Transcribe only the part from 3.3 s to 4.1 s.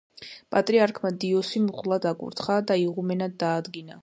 დაადგინა.